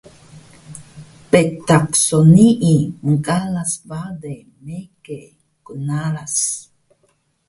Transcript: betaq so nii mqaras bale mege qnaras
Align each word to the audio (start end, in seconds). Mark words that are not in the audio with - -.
betaq 1.31 1.87
so 2.05 2.17
nii 2.35 2.77
mqaras 3.09 3.71
bale 3.89 4.33
mege 4.65 5.19
qnaras 5.65 6.35